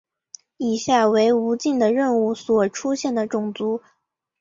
[0.57, 3.83] 以下为无尽的任务所出现的种族。